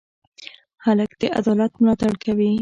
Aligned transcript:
هلک 0.85 1.11
د 1.19 1.21
عدالت 1.39 1.71
ملاتړ 1.81 2.11
کوي. 2.23 2.51